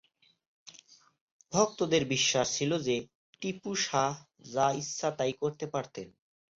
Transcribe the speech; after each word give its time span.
ভক্তদের 1.53 2.03
বিশ্বাস 2.05 2.47
ছিলো 2.57 2.75
যে, 2.79 2.95
টিপু 3.41 3.71
শাহ 3.75 4.11
যা 4.53 4.65
ইচ্ছা 4.71 5.09
তাই 5.11 5.33
করতে 5.33 5.65
পারতেন। 5.67 6.07